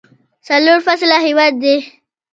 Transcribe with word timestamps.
څلور 0.47 0.77
فصله 0.85 1.17
هیواد 1.25 1.53
دی. 1.63 1.77